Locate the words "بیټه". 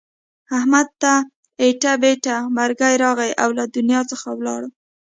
2.01-2.35